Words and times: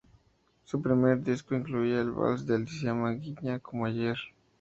Su 0.63 0.81
primer 0.81 1.21
disco 1.21 1.53
incluía 1.53 2.01
el 2.01 2.09
vals 2.09 2.47
de 2.47 2.55
Alicia 2.55 2.91
Maguiña""Como 2.95 3.85
Ayer"". 3.85 4.17